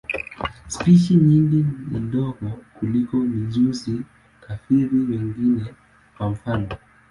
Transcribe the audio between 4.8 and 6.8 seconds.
wengine, kwa mfano.